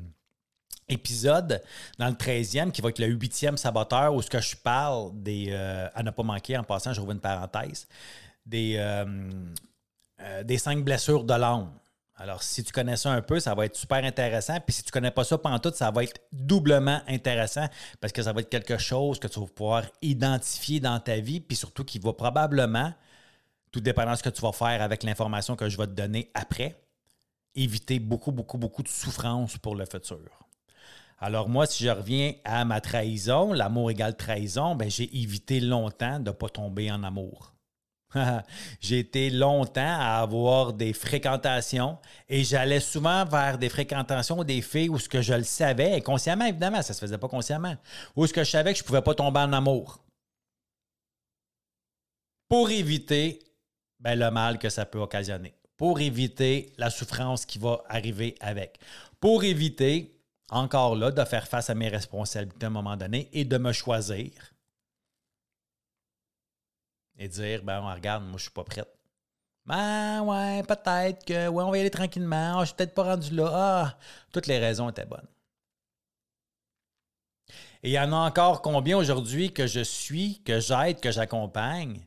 épisode, 0.89 1.63
dans 1.97 2.07
le 2.07 2.13
13e, 2.13 2.71
qui 2.71 2.81
va 2.81 2.89
être 2.89 3.00
le 3.00 3.07
8e 3.07 3.55
saboteur, 3.55 4.13
où 4.13 4.21
ce 4.21 4.29
que 4.29 4.41
je 4.41 4.55
parle 4.55 5.12
des. 5.13 5.53
à 5.53 6.03
ne 6.03 6.12
pas 6.12 6.24
manquer, 6.24 6.57
en 6.57 6.63
passant, 6.63 6.93
je 6.93 7.00
rouvre 7.00 7.13
une 7.13 7.19
parenthèse, 7.19 7.88
des, 8.45 8.81
des 10.45 10.57
cinq 10.57 10.83
blessures 10.83 11.24
de 11.24 11.33
l'âme. 11.33 11.71
Alors, 12.19 12.41
si 12.41 12.63
tu 12.63 12.71
connais 12.71 12.97
ça 12.97 13.12
un 13.12 13.21
peu, 13.21 13.39
ça 13.39 13.53
va 13.53 13.65
être 13.65 13.75
super 13.75 14.03
intéressant. 14.03 14.59
Puis 14.59 14.74
si 14.74 14.83
tu 14.83 14.89
ne 14.89 14.93
connais 14.93 15.12
pas 15.12 15.24
ça 15.24 15.38
pendant 15.38 15.59
tout, 15.59 15.71
ça 15.75 15.91
va 15.91 16.03
être 16.03 16.19
doublement 16.31 17.00
intéressant 17.07 17.67
parce 18.01 18.12
que 18.12 18.24
ça 18.24 18.33
va 18.33 18.41
être 18.41 18.50
quelque 18.50 18.77
chose 18.77 19.19
que 19.19 19.27
tu 19.27 19.39
vas 19.39 19.45
pouvoir 19.45 19.83
identifier 20.01 20.79
dans 20.79 21.00
ta 21.00 21.17
vie, 21.17 21.39
puis 21.39 21.55
surtout 21.55 21.83
qui 21.83 22.00
va 22.00 22.13
probablement 22.13 22.91
tout 23.71 23.81
dépendant 23.81 24.12
de 24.12 24.17
ce 24.17 24.24
que 24.24 24.29
tu 24.29 24.41
vas 24.41 24.51
faire 24.51 24.81
avec 24.81 25.03
l'information 25.03 25.55
que 25.55 25.69
je 25.69 25.77
vais 25.77 25.88
te 25.88 25.91
donner 25.91 26.31
après, 26.33 26.81
éviter 27.55 28.00
beaucoup, 28.00 28.31
beaucoup, 28.31 28.57
beaucoup 28.57 28.83
de 28.83 28.88
souffrance 28.88 29.57
pour 29.57 29.75
le 29.75 29.86
futur. 29.86 30.47
Alors 31.19 31.50
moi, 31.50 31.65
si 31.65 31.83
je 31.83 31.89
reviens 31.89 32.33
à 32.45 32.63
ma 32.63 32.79
trahison, 32.79 33.51
l'amour 33.53 33.89
égale 33.89 34.15
trahison, 34.15 34.75
ben 34.75 34.89
j'ai 34.89 35.15
évité 35.17 35.59
longtemps 35.59 36.19
de 36.19 36.29
ne 36.29 36.31
pas 36.31 36.50
tomber 36.50 36.91
en 36.91 37.03
amour. 37.03 37.53
j'ai 38.79 39.00
été 39.00 39.29
longtemps 39.29 39.81
à 40.00 40.19
avoir 40.21 40.74
des 40.74 40.93
fréquentations 40.93 41.97
et 42.29 42.43
j'allais 42.43 42.79
souvent 42.79 43.25
vers 43.25 43.57
des 43.57 43.67
fréquentations 43.67 44.43
des 44.43 44.62
filles 44.62 44.89
où 44.89 45.00
ce 45.00 45.09
que 45.09 45.21
je 45.21 45.33
le 45.33 45.43
savais, 45.43 45.95
inconsciemment 45.95 46.45
évidemment, 46.45 46.81
ça 46.81 46.93
se 46.93 47.00
faisait 47.00 47.17
pas 47.17 47.27
consciemment, 47.27 47.75
où 48.15 48.25
ce 48.27 48.33
que 48.33 48.43
je 48.43 48.51
savais 48.51 48.71
que 48.74 48.79
je 48.79 48.83
ne 48.83 48.88
pouvais 48.88 49.01
pas 49.01 49.15
tomber 49.15 49.39
en 49.39 49.51
amour. 49.53 50.00
Pour 52.47 52.69
éviter 52.69 53.39
ben, 54.00 54.18
le 54.18 54.32
mal 54.32 54.60
que 54.60 54.70
ça 54.70 54.86
peut 54.86 55.00
occasionner, 55.00 55.54
pour 55.75 56.00
éviter 56.00 56.74
la 56.77 56.89
souffrance 56.89 57.46
qui 57.46 57.60
va 57.60 57.84
arriver 57.89 58.36
avec, 58.39 58.80
pour 59.20 59.44
éviter, 59.44 60.13
encore 60.50 60.96
là, 60.96 61.12
de 61.12 61.24
faire 61.25 61.48
face 61.48 61.70
à 61.70 61.75
mes 61.75 61.89
responsabilités 61.89 62.66
à 62.66 62.70
un 62.70 62.72
moment 62.72 62.96
donné 62.96 63.30
et 63.34 63.46
de 63.46 63.58
me 63.58 63.74
choisir. 63.74 64.32
et 67.18 67.27
dire 67.27 67.63
ben 67.63 67.80
regarde, 67.80 68.24
moi 68.24 68.38
je 68.38 68.44
suis 68.44 68.51
pas 68.51 68.63
prête. 68.63 68.88
Ben 69.66 70.22
ouais, 70.22 70.63
peut-être 70.63 71.25
que 71.25 71.48
ouais, 71.48 71.63
on 71.63 71.72
va 71.72 71.77
y 71.77 71.82
aller 71.82 71.89
tranquillement. 71.89 72.60
Ah, 72.60 72.62
je 72.62 72.68
suis 72.68 72.75
peut-être 72.75 72.94
pas 72.94 73.04
rendu 73.04 73.36
là. 73.36 73.50
Ah, 73.54 73.98
toutes 74.32 74.48
les 74.48 74.60
raisons 74.60 74.89
étaient 74.89 75.06
bonnes. 75.06 75.27
Et 77.84 77.89
il 77.89 77.92
y 77.92 78.00
en 78.00 78.12
a 78.13 78.16
encore 78.16 78.62
combien 78.62 78.98
aujourd'hui 78.98 79.51
que 79.54 79.68
je 79.68 79.82
suis, 79.82 80.42
que 80.44 80.60
j'aide, 80.60 81.00
que 81.00 81.12
j'accompagne 81.12 82.06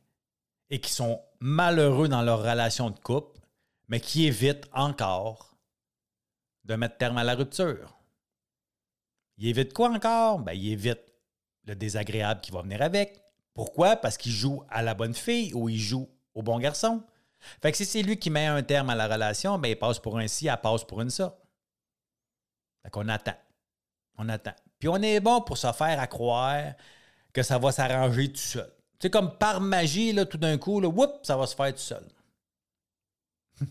et 0.71 0.81
qui 0.81 0.91
sont 0.91 1.23
malheureux 1.41 2.09
dans 2.09 2.23
leur 2.23 2.41
relation 2.41 2.91
de 2.91 2.99
couple, 2.99 3.41
mais 3.89 4.01
qui 4.01 4.27
évitent 4.27 4.69
encore 4.73 5.57
de 6.65 6.75
mettre 6.77 6.99
terme 6.99 7.19
à 7.19 7.25
la 7.25 7.35
rupture. 7.35 7.99
Ils 9.39 9.49
évitent 9.49 9.73
quoi 9.73 9.91
encore? 9.91 10.41
Ben, 10.41 10.53
ils 10.53 10.73
évitent 10.73 11.13
le 11.67 11.75
désagréable 11.75 12.41
qui 12.41 12.53
va 12.53 12.63
venir 12.63 12.83
avec. 12.83 13.23
Pourquoi? 13.55 13.97
Parce 13.97 14.17
qu'ils 14.17 14.33
jouent 14.33 14.65
à 14.69 14.83
la 14.83 14.95
bonne 14.95 15.15
fille 15.15 15.53
ou 15.55 15.69
ils 15.69 15.79
jouent 15.79 16.11
au 16.35 16.43
bon 16.43 16.59
garçon. 16.59 17.03
Fait 17.63 17.73
que 17.73 17.77
si 17.77 17.87
c'est 17.87 18.03
lui 18.03 18.19
qui 18.19 18.31
met 18.31 18.47
un 18.47 18.63
terme 18.63 18.91
à 18.91 18.95
la 18.95 19.09
relation, 19.09 19.59
ben, 19.59 19.69
il 19.69 19.79
passe 19.79 19.99
pour 19.99 20.19
un 20.19 20.29
ci, 20.29 20.47
elle 20.47 20.61
passe 20.61 20.85
pour 20.85 21.01
une 21.01 21.11
ça. 21.11 21.39
Fait 22.83 22.91
qu'on 22.91 23.09
attend. 23.09 23.37
On 24.19 24.29
attend. 24.29 24.55
Puis 24.79 24.89
on 24.89 24.97
est 24.97 25.21
bon 25.21 25.41
pour 25.41 25.59
se 25.59 25.73
faire 25.73 25.99
à 25.99 26.07
croire 26.07 26.75
que 27.33 27.43
ça 27.43 27.59
va 27.59 27.73
s'arranger 27.73 28.31
tout 28.33 28.39
seul. 28.39 28.71
C'est 29.01 29.11
comme 29.11 29.37
par 29.39 29.61
magie, 29.61 30.13
là, 30.13 30.27
tout 30.27 30.39
d'un 30.39 30.59
coup, 30.59 30.81
là, 30.81 30.89
whoop, 30.89 31.21
ça 31.23 31.37
va 31.37 31.47
se 31.47 31.55
faire 31.55 31.73
tout 31.73 31.81
seul. 31.81 32.05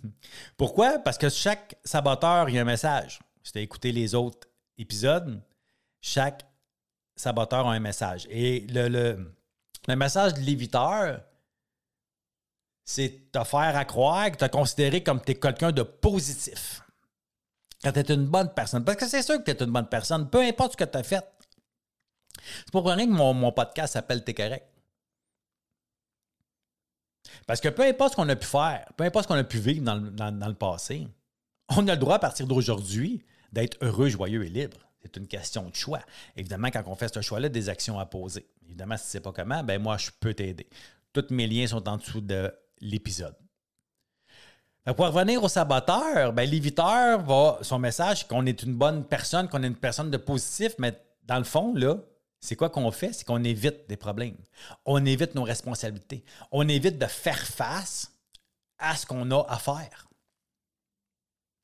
Pourquoi? 0.58 1.00
Parce 1.00 1.18
que 1.18 1.30
chaque 1.30 1.76
saboteur, 1.84 2.50
il 2.50 2.56
y 2.56 2.58
a 2.58 2.62
un 2.62 2.66
message. 2.66 3.20
Si 3.44 3.52
tu 3.52 3.60
as 3.60 3.62
écouté 3.62 3.92
les 3.92 4.16
autres 4.16 4.48
épisodes, 4.78 5.42
chaque 6.02 6.46
saboteur 7.16 7.68
a 7.68 7.74
un 7.74 7.80
message. 7.80 8.28
Et 8.30 8.62
le, 8.62 8.88
le, 8.88 9.36
le 9.88 9.96
message 9.96 10.34
de 10.34 10.40
l'éviteur, 10.40 11.22
c'est 12.84 13.32
te 13.32 13.44
faire 13.44 13.78
à 13.78 13.86
croire 13.86 14.32
que 14.32 14.38
tu 14.38 14.44
as 14.44 14.50
considéré 14.50 15.04
comme 15.04 15.22
tu 15.22 15.34
es 15.34 15.36
quelqu'un 15.36 15.72
de 15.72 15.84
positif. 15.84 16.82
Quand 17.84 17.92
tu 17.92 18.00
es 18.00 18.14
une 18.14 18.26
bonne 18.26 18.52
personne. 18.54 18.84
Parce 18.84 18.98
que 18.98 19.08
c'est 19.08 19.22
sûr 19.22 19.38
que 19.38 19.52
tu 19.52 19.52
es 19.52 19.64
une 19.64 19.72
bonne 19.72 19.88
personne, 19.88 20.30
peu 20.30 20.42
importe 20.42 20.72
ce 20.72 20.78
que 20.78 20.90
tu 20.90 20.98
as 20.98 21.04
fait. 21.04 21.26
C'est 22.42 22.72
pour 22.72 22.86
rien 22.88 23.06
que 23.06 23.12
mon, 23.12 23.34
mon 23.34 23.52
podcast 23.52 23.94
s'appelle 23.94 24.24
T'es 24.24 24.34
correct. 24.34 24.66
Parce 27.50 27.62
que 27.62 27.70
peu 27.70 27.82
importe 27.82 28.12
ce 28.12 28.16
qu'on 28.16 28.30
a 28.30 28.36
pu 28.36 28.46
faire, 28.46 28.86
peu 28.96 29.04
importe 29.06 29.24
ce 29.24 29.28
qu'on 29.28 29.40
a 29.40 29.44
pu 29.44 29.58
vivre 29.58 29.82
dans 29.82 29.96
le, 29.96 30.54
passé, 30.54 31.08
on 31.70 31.88
a 31.88 31.94
le 31.94 31.98
droit 31.98 32.18
à 32.18 32.20
partir 32.20 32.46
d'aujourd'hui 32.46 33.26
d'être 33.52 33.76
heureux, 33.82 34.08
joyeux 34.08 34.46
et 34.46 34.50
libre. 34.50 34.78
C'est 35.02 35.18
une 35.18 35.26
question 35.26 35.68
de 35.68 35.74
choix. 35.74 36.02
Évidemment, 36.38 36.68
quand 36.68 36.84
on 36.86 36.94
fait 36.94 37.12
ce 37.12 37.22
choix-là, 37.22 37.50
des 37.50 37.68
actions 37.68 37.98
à 37.98 38.06
poser. 38.06 38.46
Évidemment, 38.68 38.98
si 38.98 39.06
tu 39.06 39.08
ne 39.08 39.12
sais 39.14 39.20
pas 39.22 39.32
comment, 39.32 39.64
ben 39.64 39.82
moi, 39.82 39.98
je 39.98 40.12
peux 40.20 40.36
t'aider. 40.36 40.70
Tous 41.12 41.26
mes 41.32 41.48
liens 41.48 41.66
sont 41.66 41.90
en 41.90 41.98
dessous 41.98 42.22
de 42.22 42.54
l'épisode. 42.82 43.36
Pour 44.86 45.08
revenir 45.08 45.44
au 45.44 45.48
saboteur, 45.48 46.34
ben, 46.34 46.48
l'éviteur 46.48 47.24
va, 47.24 47.58
son 47.64 47.80
message, 47.80 48.28
qu'on 48.28 48.46
est 48.46 48.62
une 48.62 48.76
bonne 48.76 49.04
personne, 49.06 49.48
qu'on 49.48 49.64
est 49.64 49.68
une 49.68 49.76
personne 49.76 50.12
de 50.12 50.18
positif, 50.18 50.76
mais 50.78 50.94
dans 51.24 51.40
le 51.40 51.44
fond, 51.46 51.74
là, 51.74 51.96
c'est 52.40 52.56
quoi 52.56 52.70
qu'on 52.70 52.90
fait? 52.92 53.14
C'est 53.14 53.26
qu'on 53.26 53.44
évite 53.44 53.88
des 53.90 53.98
problèmes. 53.98 54.38
On 54.86 55.06
évite 55.06 55.36
nos 55.36 55.44
responsabilités. 55.44 56.24
On 56.52 56.68
évite 56.68 56.98
de 56.98 57.06
faire 57.06 57.40
face 57.40 58.12
à 58.78 58.96
ce 58.96 59.06
qu'on 59.06 59.30
a 59.32 59.46
à 59.50 59.58
faire. 59.58 60.08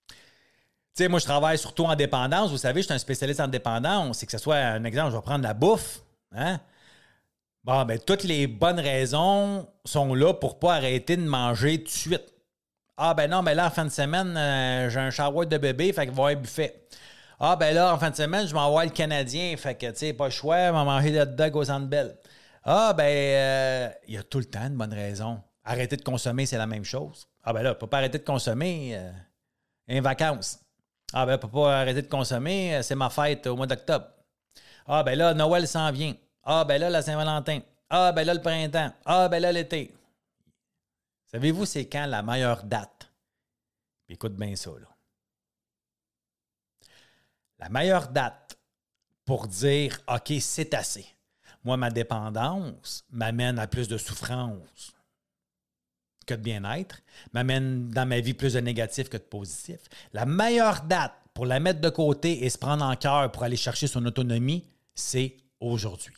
Tu 0.10 1.03
sais, 1.03 1.08
moi, 1.08 1.20
je 1.20 1.25
travaille 1.25 1.58
surtout 1.58 1.86
en 1.86 1.96
dépendance. 1.96 2.51
Vous 2.51 2.58
savez, 2.58 2.82
je 2.82 2.86
suis 2.86 2.94
un 2.94 2.98
spécialiste 2.98 3.39
en 3.39 3.48
dépendance. 3.48 4.17
C'est 4.17 4.25
que 4.25 4.32
ce 4.32 4.38
soit 4.38 4.58
un 4.58 4.84
exemple, 4.84 5.12
je 5.12 5.17
vais 5.17 5.22
prendre 5.22 5.44
la 5.44 5.53
bouffe. 5.53 6.01
Hein? 6.34 6.60
Bon, 7.63 7.84
ben, 7.84 7.98
toutes 8.00 8.24
les 8.24 8.48
bonnes 8.48 8.79
raisons 8.79 9.67
sont 9.86 10.13
là 10.13 10.34
pour 10.34 10.55
ne 10.55 10.60
pas 10.60 10.75
arrêter 10.75 11.17
de 11.17 11.24
manger 11.24 11.79
tout 11.79 11.86
de 11.86 11.89
suite. 11.89 12.34
Ah, 12.98 13.13
ben 13.13 13.29
non, 13.29 13.41
mais 13.41 13.55
là, 13.55 13.67
en 13.67 13.72
fin 13.72 13.84
de 13.86 13.89
semaine, 13.89 14.38
euh, 14.38 14.89
j'ai 14.89 15.00
un 15.00 15.10
shower 15.10 15.46
de 15.48 15.58
bébé, 15.58 15.91
fait 15.91 16.05
qu'il 16.05 16.15
va 16.15 16.24
y 16.24 16.25
avoir 16.25 16.27
un 16.29 16.36
buffet. 16.36 16.88
Ah, 17.39 17.56
ben 17.56 17.75
là, 17.75 17.94
en 17.94 17.98
fin 17.98 18.10
de 18.10 18.15
semaine, 18.15 18.48
je 18.48 18.54
m'envoie 18.54 18.86
le 18.86 18.92
Canadien, 18.92 19.56
fait 19.58 19.75
que, 19.75 19.88
tu 19.92 19.98
sais, 19.98 20.13
pas 20.13 20.25
le 20.25 20.32
choix, 20.32 20.68
je 20.68 20.72
vais 20.72 20.84
manger 20.86 21.12
le 21.12 21.25
dog 21.25 21.56
aux 21.56 21.80
Bell. 21.82 22.18
Ah, 22.63 22.94
ben, 22.94 23.04
euh, 23.04 23.89
il 24.08 24.15
y 24.15 24.18
a 24.18 24.24
tout 24.24 24.39
le 24.39 24.46
temps 24.46 24.65
une 24.65 24.77
bonne 24.77 24.94
raison. 24.94 25.42
Arrêter 25.63 25.98
de 25.98 26.04
consommer, 26.04 26.46
c'est 26.46 26.58
la 26.58 26.68
même 26.68 26.86
chose. 26.86 27.27
Ah, 27.44 27.51
ben 27.54 27.62
là, 27.62 27.70
ne 27.70 27.86
pas 27.86 27.98
arrêter 27.98 28.20
de 28.20 28.24
consommer, 28.24 28.94
euh, 28.96 29.12
une 29.88 30.01
vacances. 30.01 30.60
Ah, 31.13 31.25
ben, 31.25 31.38
pas 31.38 31.80
arrêter 31.80 32.01
de 32.01 32.08
consommer, 32.08 32.75
euh, 32.75 32.82
c'est 32.82 32.96
ma 32.96 33.10
fête 33.10 33.46
au 33.48 33.56
mois 33.56 33.68
d'octobre. 33.68 34.08
Ah, 34.88 35.04
ben 35.04 35.18
là, 35.18 35.34
Noël 35.34 35.68
s'en 35.68 35.92
vient. 35.92 36.13
Ah, 36.44 36.63
ben 36.63 36.80
là, 36.80 36.89
la 36.89 37.01
Saint-Valentin. 37.01 37.60
Ah, 37.89 38.12
ben 38.12 38.25
là, 38.25 38.34
le 38.34 38.42
printemps. 38.42 38.92
Ah, 39.06 39.27
ben 39.27 39.42
là, 39.42 39.51
l'été. 39.51 39.94
Savez-vous, 41.25 41.65
c'est 41.65 41.88
quand 41.88 42.06
la 42.06 42.24
meilleure 42.24 42.63
date? 42.63 43.10
Écoute 44.08 44.36
bien 44.36 44.56
ça, 44.56 44.70
là. 44.72 44.95
La 47.60 47.70
meilleure 47.70 48.10
date 48.10 48.58
pour 49.26 49.48
dire 49.48 50.00
OK, 50.08 50.34
c'est 50.40 50.74
assez. 50.74 51.06
Moi, 51.64 51.78
ma 51.78 51.90
dépendance 51.90 53.06
m'amène 53.10 53.58
à 53.58 53.68
plus 53.68 53.88
de 53.88 53.98
souffrance 53.98 54.94
que 56.26 56.34
de 56.34 56.42
bien-être, 56.42 57.02
m'amène 57.34 57.90
dans 57.90 58.08
ma 58.08 58.20
vie 58.20 58.34
plus 58.34 58.54
de 58.54 58.60
négatif 58.60 59.10
que 59.10 59.18
de 59.18 59.24
positif. 59.24 59.80
La 60.14 60.26
meilleure 60.26 60.82
date 60.82 61.14
pour 61.34 61.46
la 61.46 61.60
mettre 61.60 61.82
de 61.82 61.90
côté 61.90 62.46
et 62.46 62.50
se 62.50 62.58
prendre 62.58 62.84
en 62.84 62.96
cœur 62.96 63.32
pour 63.32 63.44
aller 63.44 63.58
chercher 63.58 63.88
son 63.88 64.06
autonomie, 64.06 64.68
c'est 64.94 65.38
aujourd'hui. 65.60 66.16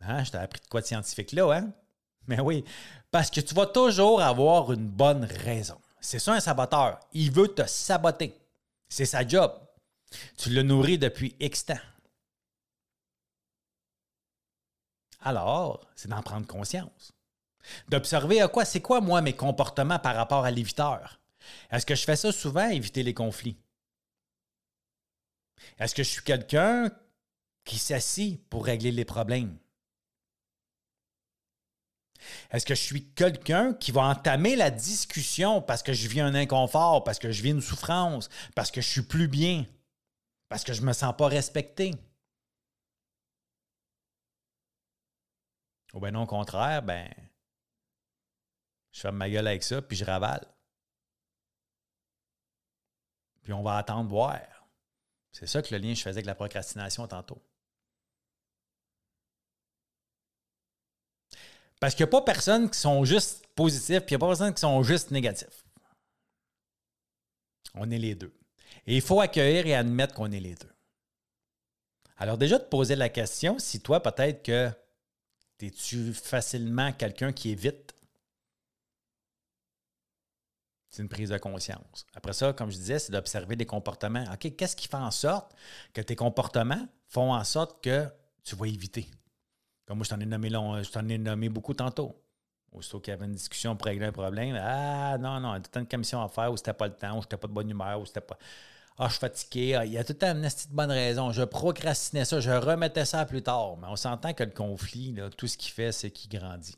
Hein? 0.00 0.24
Je 0.24 0.30
t'ai 0.30 0.38
appris 0.38 0.60
de 0.60 0.66
quoi 0.66 0.80
de 0.80 0.86
scientifique 0.86 1.32
là, 1.32 1.52
hein? 1.52 1.72
Mais 2.26 2.40
oui, 2.40 2.64
parce 3.10 3.30
que 3.30 3.40
tu 3.40 3.54
vas 3.54 3.66
toujours 3.66 4.20
avoir 4.20 4.72
une 4.72 4.86
bonne 4.86 5.24
raison. 5.24 5.80
C'est 6.00 6.18
ça 6.18 6.34
un 6.34 6.40
saboteur. 6.40 7.00
Il 7.12 7.32
veut 7.32 7.48
te 7.48 7.66
saboter. 7.66 8.37
C'est 8.88 9.06
sa 9.06 9.26
job. 9.26 9.52
Tu 10.36 10.50
le 10.50 10.62
nourris 10.62 10.98
depuis 10.98 11.36
X 11.40 11.66
temps. 11.66 11.74
Alors, 15.20 15.86
c'est 15.96 16.08
d'en 16.08 16.22
prendre 16.22 16.46
conscience. 16.46 17.12
D'observer 17.88 18.40
à 18.40 18.48
quoi, 18.48 18.64
c'est 18.64 18.80
quoi, 18.80 19.00
moi, 19.00 19.20
mes 19.20 19.34
comportements 19.34 19.98
par 19.98 20.14
rapport 20.14 20.44
à 20.44 20.50
l'éviteur? 20.50 21.20
Est-ce 21.70 21.84
que 21.84 21.94
je 21.94 22.04
fais 22.04 22.16
ça 22.16 22.32
souvent, 22.32 22.68
éviter 22.68 23.02
les 23.02 23.14
conflits? 23.14 23.58
Est-ce 25.78 25.94
que 25.94 26.02
je 26.02 26.08
suis 26.08 26.22
quelqu'un 26.22 26.90
qui 27.64 27.78
s'assit 27.78 28.42
pour 28.48 28.64
régler 28.64 28.92
les 28.92 29.04
problèmes? 29.04 29.58
Est-ce 32.50 32.66
que 32.66 32.74
je 32.74 32.82
suis 32.82 33.10
quelqu'un 33.10 33.74
qui 33.74 33.92
va 33.92 34.02
entamer 34.02 34.56
la 34.56 34.70
discussion 34.70 35.62
parce 35.62 35.82
que 35.82 35.92
je 35.92 36.08
vis 36.08 36.20
un 36.20 36.34
inconfort, 36.34 37.04
parce 37.04 37.18
que 37.18 37.30
je 37.30 37.42
vis 37.42 37.50
une 37.50 37.60
souffrance, 37.60 38.28
parce 38.54 38.70
que 38.70 38.80
je 38.80 38.88
suis 38.88 39.02
plus 39.02 39.28
bien, 39.28 39.64
parce 40.48 40.64
que 40.64 40.72
je 40.72 40.82
me 40.82 40.92
sens 40.92 41.14
pas 41.16 41.28
respecté? 41.28 41.94
Ou 45.94 46.00
bien 46.00 46.10
non, 46.10 46.22
au 46.22 46.26
contraire, 46.26 46.82
ben, 46.82 47.08
je 48.92 49.00
ferme 49.00 49.16
ma 49.16 49.30
gueule 49.30 49.46
avec 49.46 49.62
ça, 49.62 49.80
puis 49.80 49.96
je 49.96 50.04
ravale. 50.04 50.46
Puis 53.42 53.52
on 53.52 53.62
va 53.62 53.76
attendre 53.76 54.10
voir. 54.10 54.40
C'est 55.32 55.46
ça 55.46 55.62
que 55.62 55.74
le 55.74 55.80
lien 55.80 55.92
que 55.92 55.98
je 55.98 56.02
faisais 56.02 56.18
avec 56.18 56.26
la 56.26 56.34
procrastination 56.34 57.06
tantôt. 57.06 57.40
Parce 61.80 61.94
qu'il 61.94 62.04
n'y 62.04 62.08
a 62.08 62.10
pas 62.10 62.22
personne 62.22 62.70
qui 62.70 62.78
sont 62.78 63.04
juste 63.04 63.46
positifs, 63.54 64.00
puis 64.00 64.14
il 64.14 64.18
n'y 64.18 64.24
a 64.24 64.26
pas 64.26 64.28
personne 64.28 64.54
qui 64.54 64.60
sont 64.60 64.82
juste 64.82 65.10
négatifs. 65.10 65.64
On 67.74 67.90
est 67.90 67.98
les 67.98 68.14
deux. 68.14 68.34
Et 68.86 68.96
il 68.96 69.02
faut 69.02 69.20
accueillir 69.20 69.66
et 69.66 69.74
admettre 69.74 70.14
qu'on 70.14 70.32
est 70.32 70.40
les 70.40 70.54
deux. 70.54 70.72
Alors 72.16 72.36
déjà, 72.36 72.58
te 72.58 72.68
poser 72.68 72.96
la 72.96 73.08
question, 73.08 73.58
si 73.58 73.80
toi, 73.80 74.02
peut-être 74.02 74.42
que 74.42 74.70
es-tu 75.60 76.12
facilement 76.12 76.92
quelqu'un 76.92 77.32
qui 77.32 77.50
évite, 77.50 77.94
c'est 80.90 81.02
une 81.02 81.08
prise 81.08 81.30
de 81.30 81.38
conscience. 81.38 82.06
Après 82.14 82.32
ça, 82.32 82.52
comme 82.52 82.70
je 82.70 82.76
disais, 82.76 82.98
c'est 82.98 83.12
d'observer 83.12 83.56
des 83.56 83.66
comportements. 83.66 84.24
OK, 84.32 84.56
qu'est-ce 84.56 84.74
qui 84.74 84.88
fait 84.88 84.96
en 84.96 85.10
sorte 85.10 85.54
que 85.92 86.00
tes 86.00 86.16
comportements 86.16 86.88
font 87.08 87.32
en 87.32 87.44
sorte 87.44 87.82
que 87.84 88.06
tu 88.42 88.56
vas 88.56 88.66
éviter? 88.66 89.08
Comme 89.88 89.96
moi, 89.96 90.04
je 90.04 90.10
t'en 90.10 90.20
ai 90.20 90.26
nommé 90.26 90.50
long, 90.50 90.82
nommé 91.18 91.48
beaucoup 91.48 91.72
tantôt. 91.72 92.14
Aussitôt 92.72 93.00
qu'il 93.00 93.10
y 93.12 93.14
avait 93.14 93.24
une 93.24 93.32
discussion 93.32 93.74
pour 93.74 93.86
régler 93.86 94.04
un 94.04 94.12
problème, 94.12 94.54
ah 94.60 95.16
non, 95.16 95.40
non, 95.40 95.54
il 95.54 95.56
y 95.56 95.60
a 95.60 95.62
tout 95.62 95.78
une 95.78 95.88
commission 95.88 96.22
à 96.22 96.28
faire, 96.28 96.52
ou 96.52 96.58
c'était 96.58 96.74
pas 96.74 96.88
le 96.88 96.94
temps, 96.94 97.16
ou 97.16 97.22
j'étais 97.22 97.38
pas 97.38 97.48
de 97.48 97.54
bonne 97.54 97.70
humeur, 97.70 97.98
ou 97.98 98.04
c'était 98.04 98.20
pas. 98.20 98.36
Ah, 98.98 99.06
je 99.06 99.12
suis 99.12 99.20
fatigué. 99.20 99.74
Ah, 99.74 99.86
il 99.86 99.92
y 99.92 99.98
a 99.98 100.04
tout 100.04 100.12
le 100.12 100.18
temps 100.18 100.34
petite 100.34 100.70
bonne 100.72 100.90
raison. 100.90 101.32
Je 101.32 101.42
procrastinais 101.42 102.26
ça, 102.26 102.38
je 102.38 102.50
remettais 102.50 103.06
ça 103.06 103.24
plus 103.24 103.42
tard. 103.42 103.78
Mais 103.78 103.86
on 103.88 103.96
s'entend 103.96 104.34
que 104.34 104.44
le 104.44 104.50
conflit, 104.50 105.16
tout 105.38 105.46
ce 105.46 105.56
qu'il 105.56 105.72
fait, 105.72 105.92
c'est 105.92 106.10
qu'il 106.10 106.38
grandit. 106.38 106.76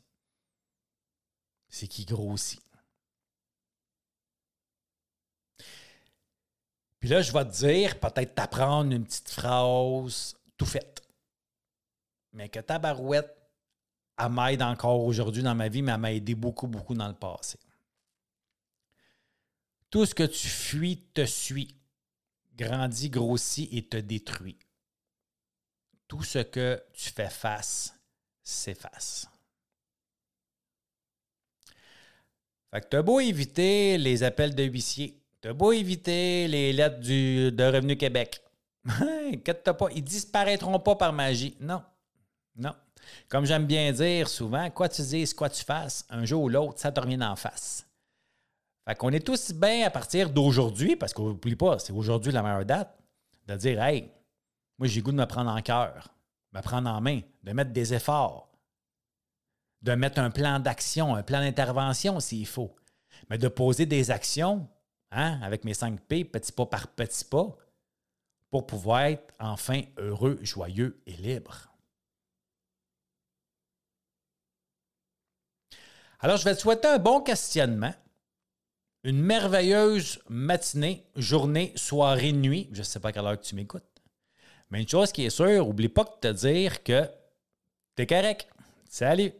C'est 1.67 1.87
qu'il 1.87 2.05
grossit. 2.05 2.61
Puis 7.01 7.09
là, 7.09 7.21
je 7.21 7.33
vais 7.33 7.43
te 7.43 7.51
dire, 7.51 7.99
peut-être 7.99 8.35
t'apprendre 8.35 8.93
une 8.93 9.03
petite 9.03 9.29
phrase 9.29 10.35
tout 10.57 10.65
faite 10.65 11.01
mais 12.33 12.49
que 12.49 12.59
ta 12.59 12.79
barouette, 12.79 13.35
elle 14.17 14.29
m'aide 14.29 14.61
encore 14.61 15.03
aujourd'hui 15.03 15.43
dans 15.43 15.55
ma 15.55 15.69
vie, 15.69 15.81
mais 15.81 15.91
elle 15.91 15.99
m'a 15.99 16.13
aidé 16.13 16.35
beaucoup, 16.35 16.67
beaucoup 16.67 16.93
dans 16.93 17.07
le 17.07 17.13
passé. 17.13 17.57
Tout 19.89 20.05
ce 20.05 20.15
que 20.15 20.23
tu 20.23 20.47
fuis 20.47 21.03
te 21.13 21.25
suit, 21.25 21.75
grandit, 22.55 23.09
grossit 23.09 23.71
et 23.73 23.87
te 23.87 23.97
détruit. 23.97 24.57
Tout 26.07 26.23
ce 26.23 26.39
que 26.39 26.81
tu 26.93 27.09
fais 27.09 27.29
face 27.29 27.93
s'efface. 28.43 29.27
Fait 32.71 32.81
que 32.81 32.87
t'as 32.87 33.01
beau 33.01 33.19
éviter 33.19 33.97
les 33.97 34.23
appels 34.23 34.55
de 34.55 34.63
huissier, 34.63 35.21
t'as 35.41 35.51
beau 35.51 35.73
éviter 35.73 36.47
les 36.47 36.71
lettres 36.71 36.99
du, 36.99 37.51
de 37.51 37.63
Revenu 37.63 37.97
Québec. 37.97 38.41
Inquiète-toi 38.85 39.73
pas, 39.73 39.87
ils 39.93 40.03
disparaîtront 40.03 40.79
pas 40.79 40.95
par 40.95 41.11
magie. 41.11 41.55
Non. 41.59 41.83
Non. 42.61 42.75
Comme 43.27 43.45
j'aime 43.45 43.65
bien 43.65 43.91
dire 43.91 44.29
souvent, 44.29 44.69
quoi 44.69 44.87
tu 44.87 45.01
dises, 45.01 45.33
quoi 45.33 45.49
tu 45.49 45.63
fasses, 45.63 46.05
un 46.09 46.25
jour 46.25 46.43
ou 46.43 46.49
l'autre, 46.49 46.79
ça 46.79 46.91
te 46.91 46.99
revient 46.99 47.21
en 47.23 47.35
face. 47.35 47.87
Fait 48.87 48.95
qu'on 48.95 49.09
est 49.11 49.25
tous 49.25 49.51
bien 49.51 49.87
à 49.87 49.89
partir 49.89 50.29
d'aujourd'hui, 50.29 50.95
parce 50.95 51.13
qu'on 51.13 51.29
n'oublie 51.29 51.55
pas, 51.55 51.79
c'est 51.79 51.93
aujourd'hui 51.93 52.31
la 52.31 52.43
meilleure 52.43 52.65
date, 52.65 52.95
de 53.47 53.55
dire 53.55 53.81
Hey, 53.81 54.11
moi 54.77 54.87
j'ai 54.87 55.01
goût 55.01 55.11
de 55.11 55.17
me 55.17 55.25
prendre 55.25 55.49
en 55.49 55.61
cœur, 55.61 56.13
me 56.53 56.61
prendre 56.61 56.89
en 56.89 57.01
main, 57.01 57.21
de 57.43 57.51
mettre 57.51 57.71
des 57.71 57.93
efforts, 57.93 58.51
de 59.81 59.93
mettre 59.93 60.19
un 60.19 60.29
plan 60.29 60.59
d'action, 60.59 61.15
un 61.15 61.23
plan 61.23 61.39
d'intervention 61.39 62.19
s'il 62.19 62.45
faut, 62.45 62.75
mais 63.29 63.39
de 63.39 63.47
poser 63.47 63.87
des 63.87 64.11
actions 64.11 64.67
hein, 65.11 65.39
avec 65.41 65.63
mes 65.63 65.73
5 65.73 65.99
P, 66.01 66.25
petit 66.25 66.51
pas 66.51 66.67
par 66.67 66.87
petit 66.89 67.25
pas, 67.25 67.57
pour 68.51 68.67
pouvoir 68.67 69.01
être 69.01 69.33
enfin 69.39 69.81
heureux, 69.97 70.37
joyeux 70.43 71.01
et 71.07 71.13
libre. 71.13 71.70
Alors, 76.23 76.37
je 76.37 76.45
vais 76.45 76.55
te 76.55 76.61
souhaiter 76.61 76.87
un 76.87 76.99
bon 76.99 77.19
questionnement, 77.21 77.93
une 79.03 79.19
merveilleuse 79.19 80.19
matinée, 80.29 81.03
journée, 81.15 81.73
soirée, 81.75 82.31
nuit. 82.31 82.69
Je 82.73 82.79
ne 82.79 82.83
sais 82.83 82.99
pas 82.99 83.09
à 83.09 83.11
quelle 83.11 83.25
heure 83.25 83.41
tu 83.41 83.55
m'écoutes. 83.55 83.83
Mais 84.69 84.81
une 84.81 84.87
chose 84.87 85.11
qui 85.11 85.25
est 85.25 85.31
sûre, 85.31 85.65
n'oublie 85.65 85.89
pas 85.89 86.03
de 86.03 86.29
te 86.29 86.31
dire 86.31 86.83
que 86.83 87.09
tu 87.95 88.03
es 88.03 88.05
correct. 88.05 88.47
Salut! 88.87 89.33